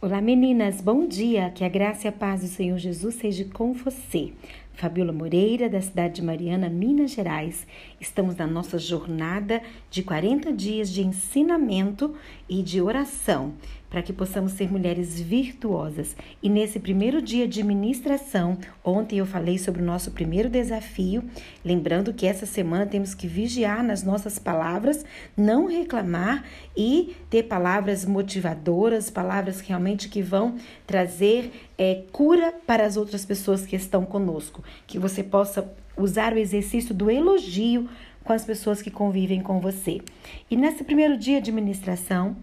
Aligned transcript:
Olá 0.00 0.20
meninas, 0.20 0.80
bom 0.80 1.08
dia, 1.08 1.50
que 1.50 1.64
a 1.64 1.68
graça 1.68 2.06
e 2.06 2.08
a 2.08 2.12
paz 2.12 2.42
do 2.42 2.46
Senhor 2.46 2.78
Jesus 2.78 3.16
seja 3.16 3.44
com 3.52 3.72
você. 3.72 4.30
Fabiola 4.78 5.12
Moreira, 5.12 5.68
da 5.68 5.80
cidade 5.80 6.14
de 6.14 6.22
Mariana, 6.22 6.68
Minas 6.68 7.10
Gerais. 7.10 7.66
Estamos 8.00 8.36
na 8.36 8.46
nossa 8.46 8.78
jornada 8.78 9.60
de 9.90 10.04
40 10.04 10.52
dias 10.52 10.88
de 10.88 11.02
ensinamento 11.02 12.14
e 12.48 12.62
de 12.62 12.80
oração 12.80 13.54
para 13.90 14.02
que 14.02 14.12
possamos 14.12 14.52
ser 14.52 14.70
mulheres 14.70 15.18
virtuosas. 15.20 16.14
E 16.42 16.48
nesse 16.48 16.78
primeiro 16.78 17.22
dia 17.22 17.48
de 17.48 17.62
ministração, 17.62 18.58
ontem 18.84 19.18
eu 19.18 19.26
falei 19.26 19.58
sobre 19.58 19.82
o 19.82 19.84
nosso 19.84 20.10
primeiro 20.10 20.48
desafio, 20.48 21.24
lembrando 21.64 22.12
que 22.12 22.26
essa 22.26 22.46
semana 22.46 22.86
temos 22.86 23.14
que 23.14 23.26
vigiar 23.26 23.82
nas 23.82 24.02
nossas 24.02 24.38
palavras, 24.38 25.04
não 25.36 25.66
reclamar 25.66 26.44
e 26.76 27.16
ter 27.30 27.44
palavras 27.44 28.04
motivadoras, 28.04 29.10
palavras 29.10 29.60
realmente 29.60 30.08
que 30.08 30.22
vão 30.22 30.56
trazer 30.86 31.50
é, 31.78 32.02
cura 32.12 32.52
para 32.66 32.84
as 32.84 32.96
outras 32.96 33.24
pessoas 33.24 33.64
que 33.64 33.76
estão 33.76 34.04
conosco. 34.04 34.62
Que 34.86 34.98
você 34.98 35.22
possa 35.22 35.72
usar 35.96 36.32
o 36.32 36.38
exercício 36.38 36.94
do 36.94 37.10
elogio 37.10 37.88
com 38.24 38.32
as 38.32 38.44
pessoas 38.44 38.82
que 38.82 38.90
convivem 38.90 39.40
com 39.40 39.60
você. 39.60 40.00
E 40.50 40.56
nesse 40.56 40.84
primeiro 40.84 41.16
dia 41.16 41.40
de 41.40 41.50
ministração, 41.50 42.36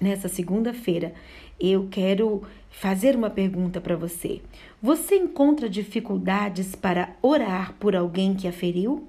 nessa 0.00 0.28
segunda-feira, 0.28 1.12
eu 1.58 1.88
quero 1.90 2.42
fazer 2.70 3.16
uma 3.16 3.28
pergunta 3.28 3.80
para 3.80 3.96
você. 3.96 4.40
Você 4.80 5.16
encontra 5.16 5.68
dificuldades 5.68 6.74
para 6.74 7.10
orar 7.20 7.74
por 7.78 7.94
alguém 7.94 8.34
que 8.34 8.48
a 8.48 8.52
feriu? 8.52 9.06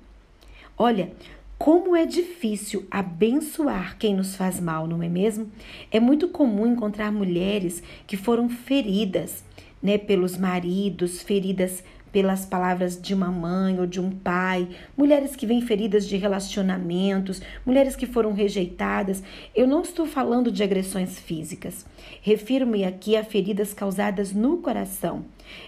Olha, 0.77 1.11
como 1.57 1.95
é 1.95 2.07
difícil 2.07 2.87
abençoar 2.89 3.95
quem 3.99 4.15
nos 4.15 4.35
faz 4.35 4.59
mal, 4.59 4.87
não 4.87 5.03
é 5.03 5.07
mesmo? 5.07 5.51
É 5.91 5.99
muito 5.99 6.27
comum 6.27 6.65
encontrar 6.65 7.11
mulheres 7.11 7.83
que 8.07 8.17
foram 8.17 8.49
feridas, 8.49 9.43
né, 9.81 9.99
pelos 9.99 10.37
maridos, 10.37 11.21
feridas 11.21 11.83
pelas 12.11 12.45
palavras 12.45 12.99
de 12.99 13.13
uma 13.13 13.31
mãe 13.31 13.79
ou 13.79 13.87
de 13.87 13.99
um 13.99 14.11
pai, 14.11 14.67
mulheres 14.97 15.35
que 15.35 15.45
vêm 15.45 15.61
feridas 15.61 16.07
de 16.07 16.17
relacionamentos, 16.17 17.41
mulheres 17.65 17.95
que 17.95 18.05
foram 18.05 18.33
rejeitadas. 18.33 19.23
Eu 19.55 19.67
não 19.67 19.81
estou 19.81 20.05
falando 20.05 20.51
de 20.51 20.63
agressões 20.63 21.17
físicas. 21.19 21.85
Refiro-me 22.21 22.83
aqui 22.83 23.15
a 23.15 23.23
feridas 23.23 23.73
causadas 23.73 24.33
no 24.33 24.57
coração. 24.57 25.25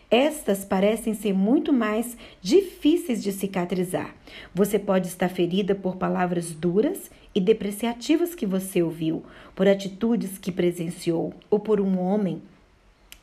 Estas 0.09 0.63
parecem 0.63 1.13
ser 1.13 1.33
muito 1.33 1.73
mais 1.73 2.17
difíceis 2.41 3.21
de 3.21 3.31
cicatrizar. 3.31 4.13
Você 4.53 4.77
pode 4.79 5.07
estar 5.07 5.29
ferida 5.29 5.75
por 5.75 5.97
palavras 5.97 6.51
duras 6.51 7.09
e 7.35 7.41
depreciativas 7.41 8.35
que 8.35 8.45
você 8.45 8.83
ouviu, 8.83 9.23
por 9.55 9.67
atitudes 9.67 10.37
que 10.37 10.51
presenciou, 10.51 11.33
ou 11.49 11.59
por 11.59 11.81
um 11.81 11.99
homem 11.99 12.41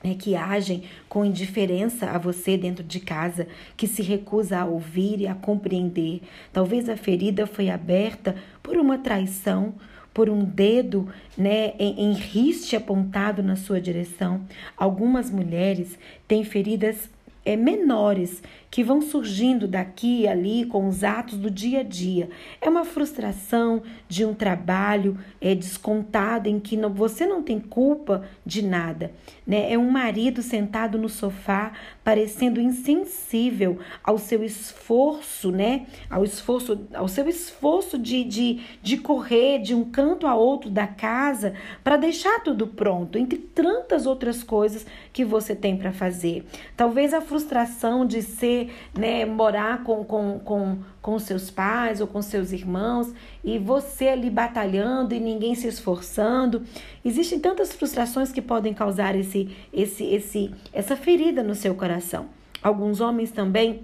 né, 0.02 0.14
que 0.18 0.34
agem 0.34 0.84
com 1.08 1.24
indiferença 1.24 2.10
a 2.10 2.18
você 2.18 2.56
dentro 2.56 2.82
de 2.82 3.00
casa, 3.00 3.46
que 3.76 3.86
se 3.86 4.02
recusa 4.02 4.58
a 4.58 4.64
ouvir 4.64 5.20
e 5.20 5.26
a 5.26 5.34
compreender. 5.34 6.22
Talvez 6.52 6.88
a 6.88 6.96
ferida 6.96 7.46
foi 7.46 7.70
aberta 7.70 8.34
por 8.62 8.76
uma 8.76 8.98
traição, 8.98 9.74
por 10.12 10.28
um 10.28 10.44
dedo 10.44 11.08
né, 11.36 11.72
em, 11.78 12.10
em 12.10 12.12
riste 12.12 12.74
apontado 12.74 13.42
na 13.42 13.56
sua 13.56 13.80
direção. 13.80 14.40
Algumas 14.76 15.30
mulheres 15.30 15.98
têm 16.26 16.44
feridas 16.44 17.08
é, 17.44 17.56
menores 17.56 18.42
que 18.70 18.84
vão 18.84 19.02
surgindo 19.02 19.66
daqui 19.66 20.20
e 20.20 20.28
ali 20.28 20.64
com 20.64 20.86
os 20.86 21.02
atos 21.02 21.36
do 21.36 21.50
dia 21.50 21.80
a 21.80 21.82
dia. 21.82 22.30
É 22.60 22.68
uma 22.68 22.84
frustração 22.84 23.82
de 24.08 24.24
um 24.24 24.32
trabalho 24.32 25.18
é, 25.40 25.54
descontado 25.54 26.48
em 26.48 26.60
que 26.60 26.76
não, 26.76 26.90
você 26.90 27.26
não 27.26 27.42
tem 27.42 27.58
culpa 27.58 28.24
de 28.46 28.62
nada. 28.62 29.12
Né? 29.46 29.72
É 29.72 29.76
um 29.76 29.90
marido 29.90 30.42
sentado 30.42 30.96
no 30.96 31.08
sofá 31.08 31.72
parecendo 32.04 32.60
insensível 32.60 33.78
ao 34.04 34.18
seu 34.18 34.44
esforço, 34.44 35.50
né? 35.50 35.86
Ao 36.08 36.24
esforço, 36.24 36.86
ao 36.94 37.08
seu 37.08 37.28
esforço 37.28 37.98
de, 37.98 38.22
de, 38.24 38.60
de 38.82 38.96
correr 38.96 39.58
de 39.58 39.74
um 39.74 39.84
canto 39.84 40.26
a 40.26 40.34
outro 40.34 40.70
da 40.70 40.86
casa 40.86 41.54
para 41.82 41.96
deixar 41.96 42.40
tudo 42.40 42.66
pronto, 42.66 43.18
entre 43.18 43.38
tantas 43.38 44.06
outras 44.06 44.42
coisas 44.42 44.86
que 45.12 45.24
você 45.24 45.54
tem 45.54 45.76
para 45.76 45.92
fazer. 45.92 46.44
Talvez 46.76 47.12
a 47.12 47.20
frustração 47.20 48.06
de 48.06 48.22
ser 48.22 48.59
né, 48.96 49.24
morar 49.24 49.84
com, 49.84 50.04
com, 50.04 50.38
com, 50.40 50.78
com 51.00 51.18
seus 51.18 51.50
pais 51.50 52.00
ou 52.00 52.06
com 52.06 52.20
seus 52.20 52.52
irmãos 52.52 53.12
e 53.42 53.58
você 53.58 54.08
ali 54.08 54.28
batalhando 54.28 55.14
e 55.14 55.20
ninguém 55.20 55.54
se 55.54 55.68
esforçando. 55.68 56.62
Existem 57.04 57.38
tantas 57.38 57.72
frustrações 57.72 58.32
que 58.32 58.42
podem 58.42 58.74
causar 58.74 59.14
esse, 59.14 59.56
esse, 59.72 60.04
esse, 60.04 60.54
essa 60.72 60.96
ferida 60.96 61.42
no 61.42 61.54
seu 61.54 61.74
coração. 61.74 62.26
Alguns 62.62 63.00
homens 63.00 63.30
também 63.30 63.82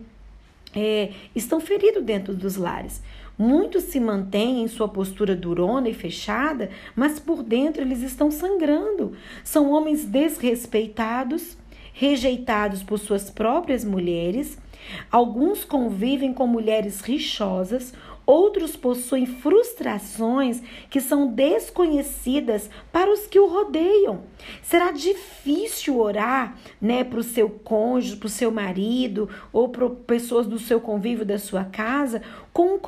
é, 0.75 1.11
estão 1.35 1.61
feridos 1.61 2.03
dentro 2.03 2.35
dos 2.35 2.57
lares. 2.57 3.03
Muitos 3.39 3.85
se 3.85 4.01
mantêm 4.01 4.63
em 4.63 4.69
sua 4.69 4.89
postura 4.89 5.37
durona 5.37 5.89
e 5.89 5.95
fechada, 5.95 6.71
mas 6.95 7.21
por 7.21 7.43
dentro 7.43 7.83
eles 7.83 8.01
estão 8.01 8.31
sangrando. 8.31 9.13
São 9.45 9.71
homens 9.71 10.05
desrespeitados, 10.07 11.57
rejeitados 11.93 12.83
por 12.83 12.99
suas 12.99 13.31
próprias 13.31 13.85
mulheres 13.85 14.59
Alguns 15.11 15.65
convivem 15.65 16.33
com 16.33 16.47
mulheres 16.47 17.01
rixosas, 17.01 17.93
outros 18.27 18.75
possuem 18.75 19.25
frustrações 19.25 20.61
que 20.91 21.01
são 21.01 21.29
desconhecidas 21.29 22.69
para 22.93 23.11
os 23.13 23.27
que 23.27 23.39
o 23.39 23.47
rodeiam. 23.47 24.23
Será 24.63 24.91
difícil 24.91 26.01
orar, 26.01 26.59
né, 26.81 27.05
para 27.05 27.21
o 27.21 27.23
seu 27.23 27.49
cônjuge, 27.49 28.17
para 28.17 28.27
o 28.27 28.31
seu 28.31 28.51
marido 28.51 29.31
ou 29.53 29.69
para 29.69 29.89
pessoas 29.89 30.47
do 30.47 30.59
seu 30.59 30.81
convívio 30.81 31.25
da 31.25 31.39
sua 31.39 31.65
casa 31.65 32.21
com 32.53 32.75
um, 32.75 32.79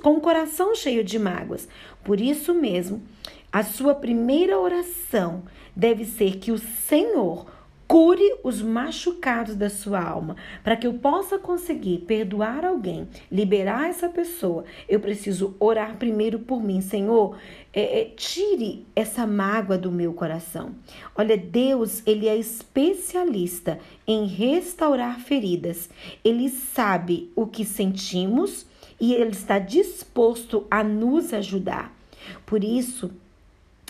com 0.00 0.12
um 0.12 0.20
coração 0.20 0.74
cheio 0.74 1.02
de 1.02 1.18
mágoas. 1.18 1.68
Por 2.04 2.20
isso 2.20 2.54
mesmo, 2.54 3.02
a 3.50 3.64
sua 3.64 3.94
primeira 3.94 4.58
oração 4.58 5.42
deve 5.74 6.04
ser 6.04 6.38
que 6.38 6.52
o 6.52 6.58
Senhor 6.58 7.46
Cure 7.88 8.38
os 8.44 8.60
machucados 8.60 9.56
da 9.56 9.70
sua 9.70 9.98
alma. 9.98 10.36
Para 10.62 10.76
que 10.76 10.86
eu 10.86 10.92
possa 10.92 11.38
conseguir 11.38 12.00
perdoar 12.00 12.62
alguém, 12.62 13.08
liberar 13.32 13.88
essa 13.88 14.10
pessoa, 14.10 14.66
eu 14.86 15.00
preciso 15.00 15.56
orar 15.58 15.96
primeiro 15.96 16.38
por 16.38 16.62
mim. 16.62 16.82
Senhor, 16.82 17.38
é, 17.72 18.02
é, 18.02 18.04
tire 18.04 18.86
essa 18.94 19.26
mágoa 19.26 19.78
do 19.78 19.90
meu 19.90 20.12
coração. 20.12 20.74
Olha, 21.16 21.34
Deus, 21.34 22.02
Ele 22.06 22.28
é 22.28 22.36
especialista 22.36 23.78
em 24.06 24.26
restaurar 24.26 25.18
feridas. 25.20 25.88
Ele 26.22 26.50
sabe 26.50 27.32
o 27.34 27.46
que 27.46 27.64
sentimos 27.64 28.66
e 29.00 29.14
Ele 29.14 29.30
está 29.30 29.58
disposto 29.58 30.66
a 30.70 30.84
nos 30.84 31.32
ajudar. 31.32 31.96
Por 32.44 32.62
isso, 32.62 33.10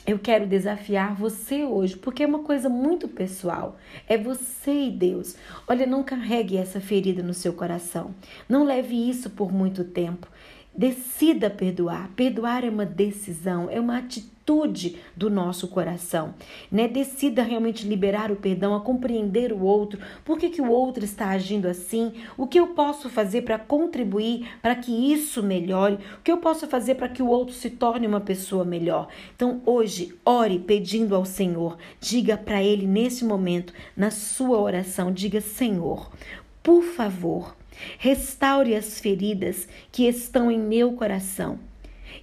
eu 0.09 0.19
quero 0.19 0.47
desafiar 0.47 1.15
você 1.15 1.65
hoje, 1.65 1.95
porque 1.95 2.23
é 2.23 2.27
uma 2.27 2.39
coisa 2.39 2.71
muito 2.71 3.07
pessoal. 3.07 3.77
É 4.09 4.17
você 4.17 4.87
e 4.87 4.91
Deus. 4.91 5.37
Olha, 5.67 5.85
não 5.85 6.03
carregue 6.03 6.57
essa 6.57 6.81
ferida 6.81 7.23
no 7.23 7.35
seu 7.35 7.53
coração. 7.53 8.15
Não 8.49 8.65
leve 8.65 8.97
isso 8.97 9.29
por 9.29 9.53
muito 9.53 9.85
tempo. 9.85 10.27
Decida 10.79 11.51
perdoar. 11.51 12.09
Perdoar 12.15 12.65
é 12.65 12.71
uma 12.71 12.87
decisão, 12.87 13.69
é 13.69 13.81
uma 13.81 13.99
atitude 13.99 14.97
do 15.17 15.29
nosso 15.29 15.67
coração. 15.67 16.37
Né? 16.71 16.87
Decida 16.87 17.43
realmente 17.43 17.85
liberar 17.85 18.31
o 18.31 18.37
perdão, 18.37 18.77
a 18.77 18.81
compreender 18.81 19.53
o 19.53 19.61
outro, 19.61 19.99
por 20.25 20.39
que, 20.39 20.49
que 20.49 20.63
o 20.63 20.71
outro 20.71 21.05
está 21.05 21.31
agindo 21.31 21.67
assim, 21.67 22.13
o 22.37 22.47
que 22.47 22.61
eu 22.61 22.69
posso 22.69 23.11
fazer 23.11 23.43
para 23.43 23.59
contribuir 23.59 24.49
para 24.63 24.77
que 24.77 24.93
isso 25.13 25.43
melhore, 25.43 25.99
o 26.21 26.23
que 26.23 26.31
eu 26.31 26.39
posso 26.39 26.69
fazer 26.69 26.95
para 26.95 27.09
que 27.09 27.25
o 27.25 27.29
outro 27.29 27.53
se 27.53 27.71
torne 27.71 28.07
uma 28.07 28.21
pessoa 28.21 28.65
melhor. 28.65 29.09
Então, 29.35 29.61
hoje, 29.67 30.15
ore 30.25 30.61
pedindo 30.61 31.17
ao 31.17 31.25
Senhor, 31.25 31.77
diga 32.01 32.37
para 32.37 32.63
Ele 32.63 32.87
nesse 32.87 33.25
momento, 33.25 33.73
na 33.97 34.13
sua 34.13 34.61
oração, 34.61 35.11
diga: 35.11 35.41
Senhor, 35.41 36.09
por 36.69 36.83
favor, 36.83 37.57
Restaure 37.99 38.75
as 38.75 39.01
feridas 39.01 39.67
que 39.91 40.07
estão 40.07 40.51
em 40.51 40.59
meu 40.59 40.93
coração. 40.93 41.59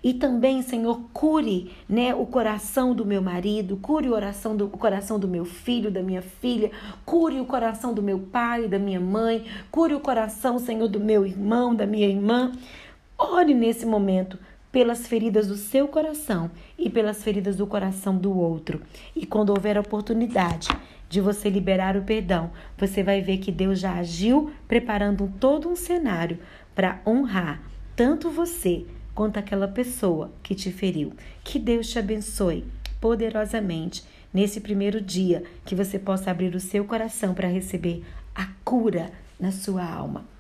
E 0.04 0.14
também, 0.14 0.62
Senhor, 0.62 1.02
cure 1.12 1.72
né, 1.90 2.14
o 2.14 2.28
coração 2.28 2.94
do 2.94 3.04
meu 3.04 3.24
marido, 3.24 3.78
cure 3.78 4.08
o, 4.08 4.14
oração 4.14 4.56
do, 4.56 4.66
o 4.66 4.78
coração 4.78 5.18
do 5.18 5.28
meu 5.28 5.46
filho, 5.46 5.90
da 5.90 6.04
minha 6.04 6.22
filha, 6.22 6.70
cure 7.04 7.40
o 7.40 7.46
coração 7.46 7.92
do 7.92 8.04
meu 8.04 8.20
pai, 8.20 8.68
da 8.68 8.78
minha 8.78 9.00
mãe, 9.00 9.46
cure 9.72 9.96
o 9.96 10.00
coração, 10.00 10.60
Senhor, 10.60 10.90
do 10.90 11.00
meu 11.00 11.26
irmão, 11.26 11.74
da 11.74 11.88
minha 11.88 12.08
irmã. 12.08 12.52
Ore 13.18 13.56
nesse 13.56 13.84
momento 13.84 14.38
pelas 14.76 15.08
feridas 15.08 15.48
do 15.48 15.56
seu 15.56 15.88
coração 15.88 16.52
e 16.78 16.90
pelas 16.90 17.24
feridas 17.24 17.56
do 17.56 17.66
coração 17.66 18.18
do 18.18 18.38
outro. 18.38 18.82
E 19.16 19.26
quando 19.26 19.52
houver 19.52 19.78
oportunidade, 19.78 20.68
de 21.08 21.22
você 21.22 21.50
liberar 21.50 21.96
o 21.96 22.02
perdão, 22.02 22.52
você 22.78 23.02
vai 23.02 23.22
ver 23.22 23.38
que 23.38 23.54
Deus 23.54 23.80
já 23.80 23.94
agiu 23.94 24.52
preparando 24.68 25.32
todo 25.40 25.70
um 25.70 25.78
cenário 25.78 26.40
para 26.76 27.00
honrar 27.08 27.64
tanto 27.96 28.30
você 28.30 28.86
quanto 29.14 29.40
aquela 29.40 29.70
pessoa 29.70 30.34
que 30.44 30.54
te 30.54 30.74
feriu. 30.74 31.14
Que 31.42 31.58
Deus 31.58 31.88
te 31.88 31.98
abençoe 31.98 32.66
poderosamente 33.00 34.04
nesse 34.34 34.60
primeiro 34.60 35.00
dia, 35.00 35.42
que 35.64 35.74
você 35.74 35.98
possa 35.98 36.32
abrir 36.32 36.54
o 36.54 36.60
seu 36.60 36.84
coração 36.84 37.34
para 37.34 37.48
receber 37.48 38.04
a 38.36 38.50
cura 38.66 39.10
na 39.40 39.54
sua 39.54 39.90
alma. 39.90 40.35